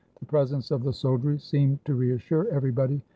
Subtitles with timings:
[0.19, 3.03] The presence of the soldiery seemed to reassure everybody.